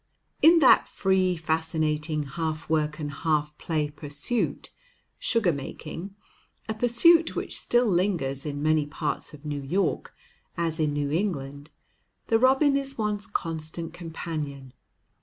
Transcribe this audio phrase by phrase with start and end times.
[0.41, 4.71] In that free, fascinating, half work and half play pursuit,
[5.19, 6.15] sugar making,
[6.67, 10.15] a pursuit which still lingers in many parts of New York,
[10.57, 11.69] as in New England,
[12.29, 14.73] the robin is one's constant companion.